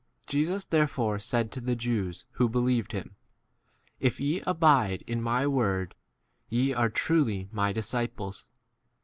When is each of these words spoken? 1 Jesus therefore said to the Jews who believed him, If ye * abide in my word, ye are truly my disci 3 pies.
1 0.25 0.31
Jesus 0.31 0.65
therefore 0.65 1.19
said 1.19 1.51
to 1.51 1.61
the 1.61 1.75
Jews 1.75 2.25
who 2.31 2.49
believed 2.49 2.91
him, 2.91 3.17
If 3.99 4.19
ye 4.19 4.41
* 4.41 4.47
abide 4.47 5.03
in 5.03 5.21
my 5.21 5.45
word, 5.45 5.93
ye 6.49 6.73
are 6.73 6.89
truly 6.89 7.47
my 7.51 7.71
disci 7.71 8.07
3 8.07 8.07
pies. 8.07 8.45